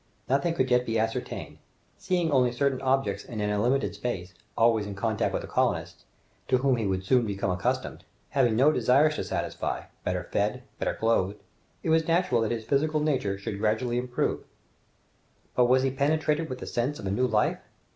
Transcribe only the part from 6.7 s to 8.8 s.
he would soon become accustomed, having no